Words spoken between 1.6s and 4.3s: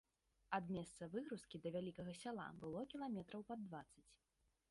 да вялікага сяла было кіламетраў пад дваццаць.